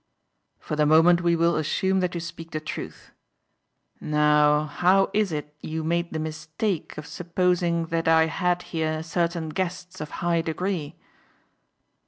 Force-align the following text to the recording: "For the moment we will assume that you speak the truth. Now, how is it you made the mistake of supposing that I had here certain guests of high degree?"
"For 0.57 0.75
the 0.75 0.87
moment 0.87 1.21
we 1.21 1.35
will 1.35 1.55
assume 1.57 1.99
that 1.99 2.15
you 2.15 2.21
speak 2.21 2.49
the 2.49 2.59
truth. 2.59 3.11
Now, 3.99 4.63
how 4.63 5.11
is 5.13 5.31
it 5.31 5.53
you 5.61 5.83
made 5.83 6.11
the 6.11 6.17
mistake 6.17 6.97
of 6.97 7.05
supposing 7.05 7.85
that 7.93 8.07
I 8.07 8.25
had 8.25 8.63
here 8.63 9.03
certain 9.03 9.49
guests 9.49 10.01
of 10.01 10.09
high 10.25 10.41
degree?" 10.41 10.95